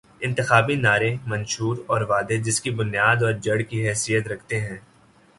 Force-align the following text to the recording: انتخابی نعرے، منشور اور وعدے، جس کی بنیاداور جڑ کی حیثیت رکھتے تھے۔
انتخابی 0.21 0.75
نعرے، 0.75 1.15
منشور 1.25 1.77
اور 1.87 2.01
وعدے، 2.01 2.37
جس 2.37 2.61
کی 2.61 2.71
بنیاداور 2.71 3.33
جڑ 3.33 3.59
کی 3.61 3.87
حیثیت 3.87 4.27
رکھتے 4.27 4.59
تھے۔ 4.59 4.77